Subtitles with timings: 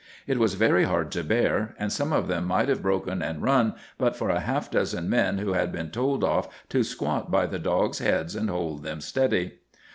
[0.25, 3.75] It was very hard to bear, and some of them might have broken and run
[3.99, 7.59] but for a half dozen men who had been told off to squat by the
[7.59, 9.59] dogs' heads and hold them steady.